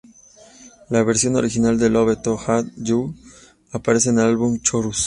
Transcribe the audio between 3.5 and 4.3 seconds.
aparece en el